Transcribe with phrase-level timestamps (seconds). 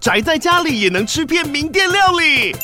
[0.00, 2.54] 宅在家里也能吃遍名店料理。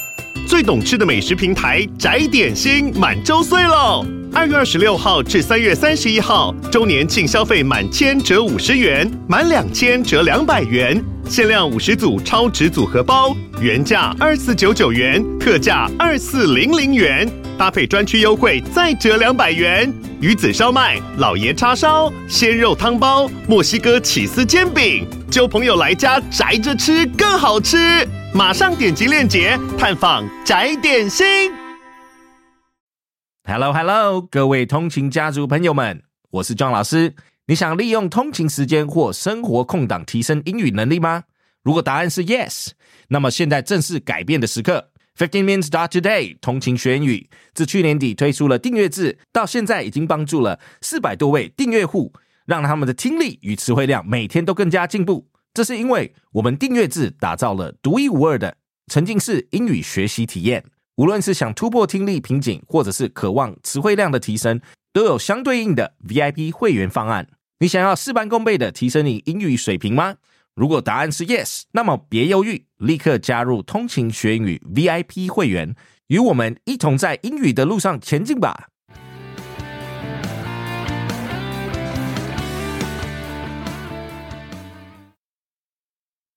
[0.46, 4.06] 最懂吃的美食平台宅点心满周岁喽！
[4.32, 17.28] 二月二十六号至三月三十一号，周年庆消费满千折五十元，满两千折两百元，限量五十组超值组合包，原价二四九九元，特价二四零零元，
[17.58, 19.92] 搭配专区优惠再折两百元。
[20.20, 27.76] 鱼子烧麦、老爷叉烧、鲜肉汤包、墨西哥起司煎饼，揪朋友来家宅着吃更好吃。
[28.32, 31.26] 马上点击链接探访宅点心。
[33.42, 37.16] Hello Hello，各位通勤家族朋友们，我是庄老师。
[37.48, 41.24] 你想利用通勤时间或生活空档提升英语能力吗？
[41.64, 42.68] 如果答案是 yes，
[43.08, 44.90] 那么现在正是改变的时刻。
[45.18, 52.12] Fifteen Minutes Start Today 通勤学英语自去年底推出了订阅制，到现在已经帮助了四百多位订阅户，
[52.46, 55.28] 让他们的听力与词汇量每天都更加进步。
[55.52, 58.56] 这是因为我们订阅制打造了独一无二的
[58.90, 60.64] 沉浸式英语学习体验。
[60.96, 64.60] 无论是想突破听力瓶颈，或者是渴望词汇量的提升，
[64.92, 67.28] 都有相对应的 VIP 会员方案。
[67.58, 70.16] 你想要事半功倍的提升你英语水平吗？
[70.54, 75.74] 如果答案是 yes，那么别犹豫，立刻加入通勤学英语 VIP 会员，
[76.06, 78.68] 与我们一同在英语的路上前进吧。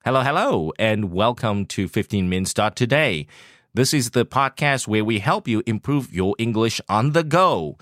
[0.07, 3.27] Hello, hello, and welcome to 15 Minutes Today.
[3.73, 7.77] This is the podcast where we help you improve your English on the go.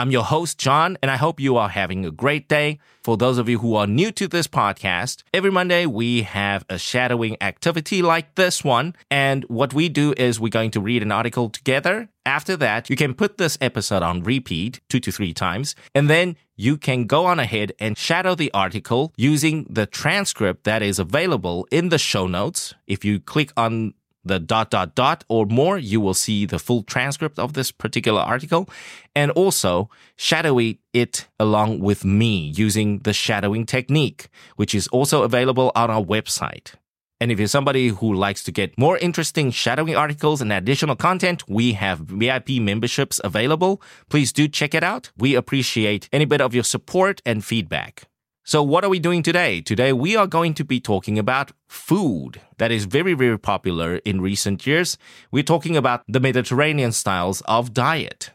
[0.00, 2.78] I'm your host, John, and I hope you are having a great day.
[3.02, 6.78] For those of you who are new to this podcast, every Monday we have a
[6.78, 8.94] shadowing activity like this one.
[9.10, 12.08] And what we do is we're going to read an article together.
[12.24, 16.36] After that, you can put this episode on repeat two to three times, and then
[16.56, 21.66] you can go on ahead and shadow the article using the transcript that is available
[21.70, 22.74] in the show notes.
[22.86, 23.92] If you click on
[24.24, 28.20] the dot dot dot or more, you will see the full transcript of this particular
[28.20, 28.68] article
[29.14, 35.72] and also shadowing it along with me using the shadowing technique, which is also available
[35.74, 36.74] on our website.
[37.22, 41.46] And if you're somebody who likes to get more interesting shadowing articles and additional content,
[41.48, 43.82] we have VIP memberships available.
[44.08, 45.12] Please do check it out.
[45.18, 48.09] We appreciate any bit of your support and feedback.
[48.50, 49.60] So, what are we doing today?
[49.60, 54.20] Today, we are going to be talking about food that is very, very popular in
[54.20, 54.98] recent years.
[55.30, 58.32] We're talking about the Mediterranean styles of diet.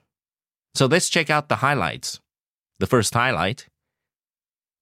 [0.73, 2.21] So, let's check out the highlights.
[2.79, 3.67] The first highlight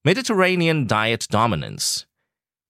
[0.05, 2.05] Mediterranean diet dominance.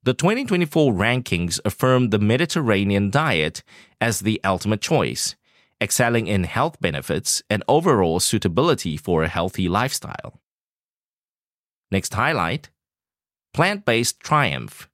[0.03, 3.61] The 2024 rankings affirm the Mediterranean diet
[3.99, 5.35] as the ultimate choice,
[5.81, 10.39] excelling in health benefits and overall suitability for a healthy lifestyle.
[11.93, 12.71] Next highlight
[13.53, 14.89] plant based triumph.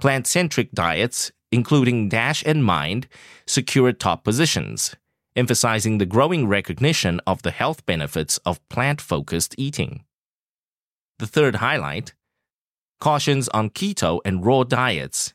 [0.00, 3.06] Plant centric diets, including DASH and MIND,
[3.46, 4.96] secured top positions,
[5.36, 10.02] emphasizing the growing recognition of the health benefits of plant focused eating.
[11.20, 12.12] The third highlight
[13.00, 15.32] cautions on keto and raw diets.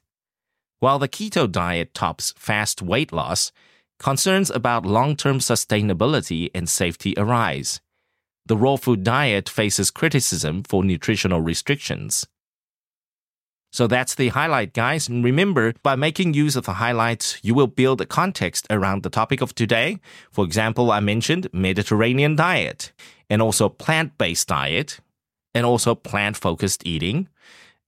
[0.82, 3.54] While the keto diet tops fast weight loss,
[3.98, 7.80] concerns about long term sustainability and safety arise
[8.46, 12.26] the raw food diet faces criticism for nutritional restrictions.
[13.74, 15.08] So that's the highlight, guys.
[15.08, 19.10] And remember, by making use of the highlights, you will build a context around the
[19.10, 20.00] topic of today.
[20.30, 22.92] For example, I mentioned Mediterranean diet
[23.30, 25.00] and also plant based diet
[25.56, 27.30] and also plant focused eating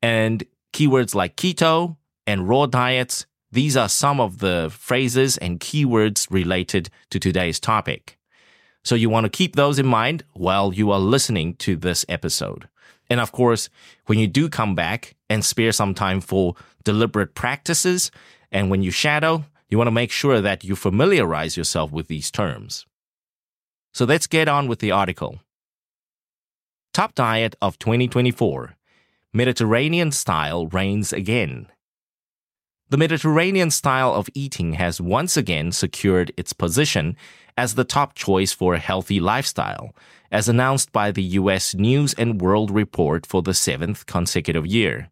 [0.01, 3.25] and keywords like keto and raw diets.
[3.51, 8.17] These are some of the phrases and keywords related to today's topic.
[8.83, 12.67] So you want to keep those in mind while you are listening to this episode.
[13.09, 13.69] And of course,
[14.07, 18.11] when you do come back and spare some time for deliberate practices,
[18.51, 22.29] and when you shadow, you want to make sure that you familiarize yourself with these
[22.29, 22.85] terms.
[23.93, 25.39] So let's get on with the article.
[26.93, 28.75] Top Diet of 2024
[29.33, 31.67] Mediterranean Style Reigns Again.
[32.89, 37.15] The Mediterranean style of eating has once again secured its position
[37.57, 39.95] as the top choice for a healthy lifestyle,
[40.31, 45.09] as announced by the US News and World Report for the seventh consecutive year.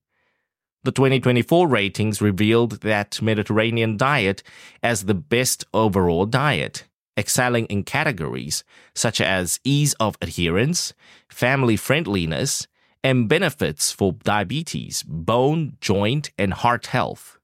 [0.83, 4.41] The 2024 ratings revealed that Mediterranean diet
[4.81, 6.85] as the best overall diet,
[7.15, 8.63] excelling in categories
[8.95, 10.93] such as ease of adherence,
[11.29, 12.67] family friendliness,
[13.03, 17.37] and benefits for diabetes, bone, joint, and heart health.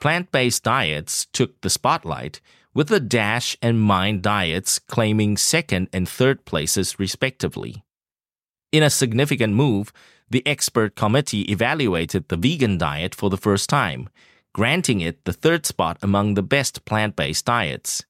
[0.00, 2.40] Plant based diets took the spotlight,
[2.74, 7.82] with the DASH and MIND diets claiming second and third places respectively.
[8.72, 9.92] In a significant move,
[10.30, 14.08] the expert committee evaluated the vegan diet for the first time,
[14.54, 18.04] granting it the third spot among the best plant based diets.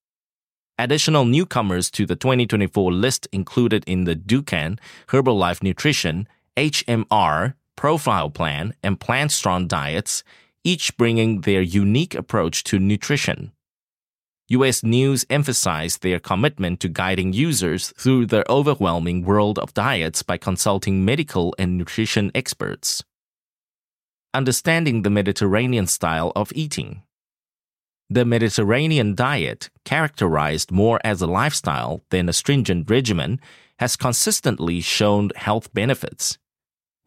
[0.78, 4.78] Additional newcomers to the 2024 list included in the Dukan
[5.08, 6.26] Herbalife Nutrition,
[6.56, 10.22] HMR, Profile Plan, and Plant Strong diets,
[10.64, 13.52] each bringing their unique approach to nutrition.
[14.50, 20.38] US News emphasized their commitment to guiding users through the overwhelming world of diets by
[20.38, 23.04] consulting medical and nutrition experts.
[24.34, 27.02] Understanding the Mediterranean style of eating.
[28.08, 33.40] The Mediterranean diet, characterized more as a lifestyle than a stringent regimen,
[33.78, 36.38] has consistently shown health benefits.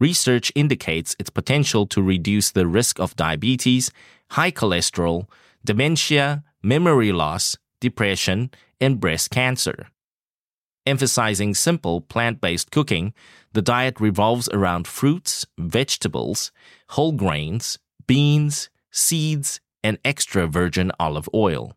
[0.00, 3.90] Research indicates its potential to reduce the risk of diabetes,
[4.30, 5.28] high cholesterol,
[5.62, 8.50] dementia, memory loss, depression,
[8.80, 9.88] and breast cancer.
[10.86, 13.12] Emphasizing simple plant based cooking,
[13.52, 16.50] the diet revolves around fruits, vegetables,
[16.90, 21.76] whole grains, beans, seeds, and extra virgin olive oil.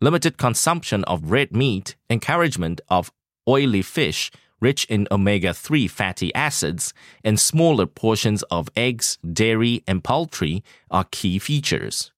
[0.00, 3.12] Limited consumption of red meat, encouragement of
[3.48, 4.30] oily fish
[4.60, 11.04] rich in omega 3 fatty acids, and smaller portions of eggs, dairy, and poultry are
[11.10, 12.10] key features.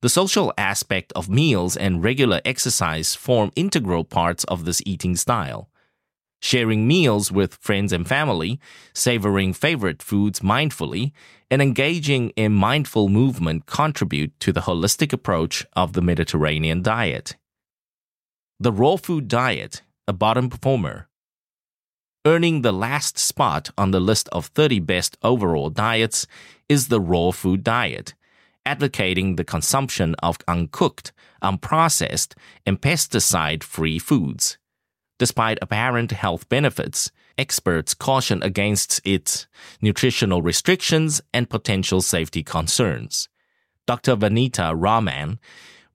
[0.00, 5.68] The social aspect of meals and regular exercise form integral parts of this eating style
[6.40, 8.60] sharing meals with friends and family,
[8.92, 11.12] savoring favorite foods mindfully,
[11.50, 17.36] and engaging in mindful movement contribute to the holistic approach of the Mediterranean diet.
[18.60, 21.08] The raw food diet, a bottom performer.
[22.26, 26.26] Earning the last spot on the list of 30 best overall diets
[26.68, 28.14] is the raw food diet,
[28.68, 31.10] advocating the consumption of uncooked,
[31.42, 32.34] unprocessed,
[32.66, 34.58] and pesticide free foods.
[35.18, 39.46] Despite apparent health benefits, experts caution against its
[39.80, 43.30] nutritional restrictions and potential safety concerns.
[43.86, 44.14] Dr.
[44.16, 45.38] Vanita Rahman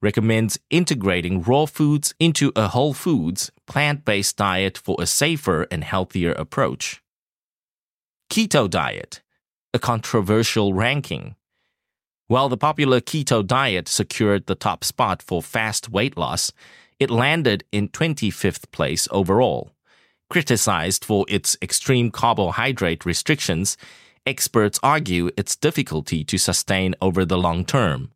[0.00, 5.84] recommends integrating raw foods into a whole foods, plant based diet for a safer and
[5.84, 7.00] healthier approach.
[8.28, 9.22] Keto diet,
[9.72, 11.36] a controversial ranking.
[12.26, 16.52] While the popular keto diet secured the top spot for fast weight loss,
[16.98, 19.72] it landed in 25th place overall.
[20.30, 23.76] Criticized for its extreme carbohydrate restrictions,
[24.24, 28.10] experts argue its difficulty to sustain over the long term.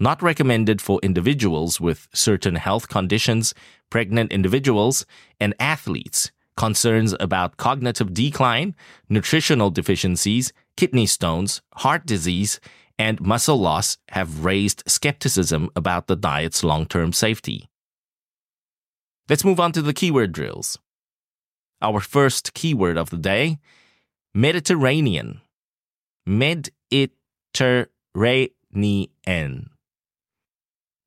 [0.00, 3.52] Not recommended for individuals with certain health conditions,
[3.90, 5.04] pregnant individuals,
[5.38, 6.32] and athletes.
[6.56, 8.74] Concerns about cognitive decline,
[9.08, 12.58] nutritional deficiencies, kidney stones, heart disease,
[12.98, 17.68] and muscle loss have raised skepticism about the diet's long term safety.
[19.28, 20.78] Let's move on to the keyword drills.
[21.80, 23.58] Our first keyword of the day
[24.34, 25.40] Mediterranean.
[26.26, 26.80] Mediterranean.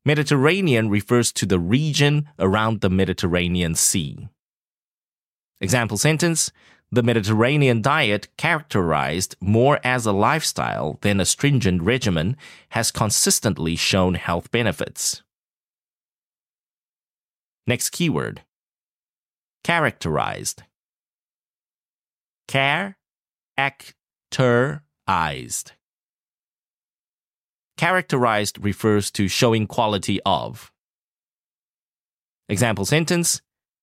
[0.06, 4.30] Mediterranean refers to the region around the Mediterranean Sea.
[5.60, 6.52] Example sentence
[6.90, 12.38] The Mediterranean diet, characterized more as a lifestyle than a stringent regimen,
[12.70, 15.22] has consistently shown health benefits.
[17.66, 18.44] Next keyword
[19.68, 20.64] characterized.
[22.48, 22.98] Care,
[23.58, 25.74] characterized.
[27.78, 30.72] Characterized refers to showing quality of.
[32.48, 33.42] Example sentence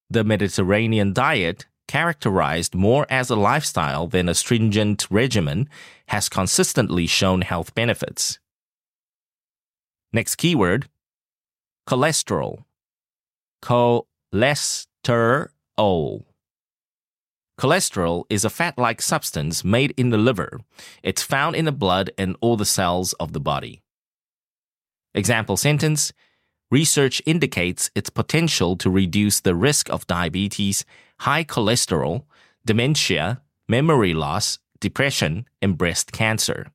[0.09, 5.69] The Mediterranean diet, characterized more as a lifestyle than a stringent regimen,
[6.09, 8.39] has consistently shown health benefits.
[10.13, 10.89] Next keyword
[11.89, 12.65] cholesterol
[13.65, 14.85] cholesterol.
[17.59, 20.61] Cholesterol is a fat like substance made in the liver.
[21.03, 23.81] It's found in the blood and all the cells of the body.
[25.15, 26.13] Example sentence
[26.71, 30.85] Research indicates its potential to reduce the risk of diabetes,
[31.25, 32.23] high cholesterol,
[32.67, 36.67] dementia, memory loss, depression, and breast cancer.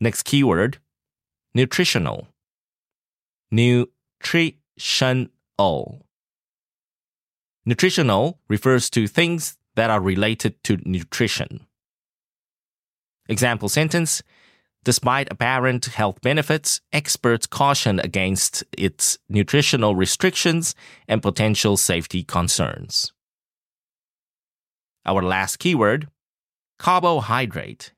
[0.00, 0.78] Next keyword
[1.54, 2.28] nutritional.
[3.50, 4.56] Nutritional.
[7.66, 11.66] Nutritional refers to things that are related to nutrition.
[13.28, 14.22] Example sentence
[14.82, 20.74] Despite apparent health benefits, experts caution against its nutritional restrictions
[21.06, 23.12] and potential safety concerns.
[25.04, 26.08] Our last keyword
[26.78, 27.92] carbohydrate.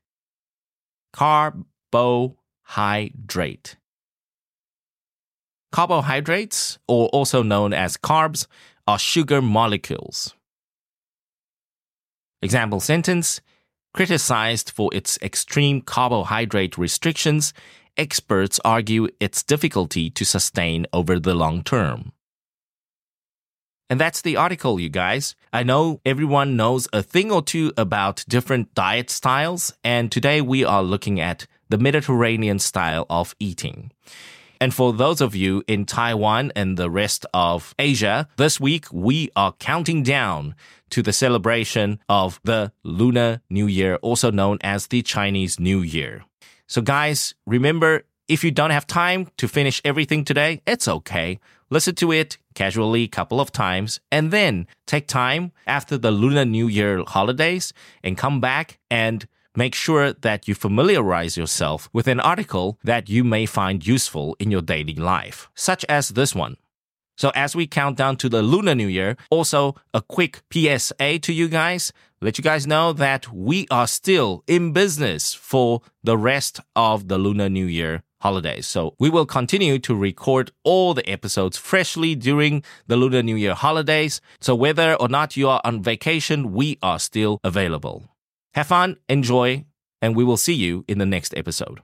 [1.13, 3.77] Carbohydrate.
[5.71, 8.47] Carbohydrates, or also known as carbs,
[8.85, 10.35] are sugar molecules.
[12.41, 13.39] Example sentence
[13.93, 17.53] Criticized for its extreme carbohydrate restrictions,
[17.95, 22.11] experts argue its difficulty to sustain over the long term.
[23.91, 25.35] And that's the article, you guys.
[25.51, 30.63] I know everyone knows a thing or two about different diet styles, and today we
[30.63, 33.91] are looking at the Mediterranean style of eating.
[34.59, 39.29] And for those of you in Taiwan and the rest of Asia, this week we
[39.35, 40.55] are counting down
[40.89, 46.23] to the celebration of the Lunar New Year, also known as the Chinese New Year.
[46.67, 51.39] So, guys, remember if you don't have time to finish everything today, it's okay.
[51.69, 56.45] Listen to it casually a couple of times and then take time after the Lunar
[56.45, 62.19] New Year holidays and come back and make sure that you familiarize yourself with an
[62.19, 66.57] article that you may find useful in your daily life, such as this one.
[67.15, 71.33] So as we count down to the Lunar New Year, also a quick PSA to
[71.33, 76.59] you guys, let you guys know that we are still in business for the rest
[76.75, 78.65] of the Lunar New Year holidays.
[78.65, 83.53] So we will continue to record all the episodes freshly during the Lunar New Year
[83.53, 84.21] holidays.
[84.39, 88.12] So whether or not you are on vacation, we are still available.
[88.54, 89.64] Have fun, enjoy,
[90.00, 91.80] and we will see you in the next episode.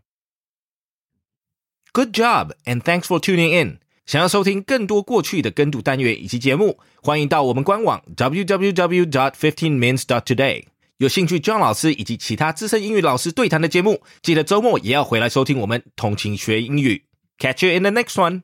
[1.92, 3.78] Good job, and thanks for tuning in.
[4.06, 10.64] 想要收听更多过去的跟读单元以及节目，欢迎到我们官网 www.dot.fifteenminutes.dot.today。
[10.98, 17.04] 有兴趣 John 老师以及其他资深英语老师对谈的节目，记得周末也要回来收听我们通勤学英语。
[17.38, 18.42] Catch you in the next one.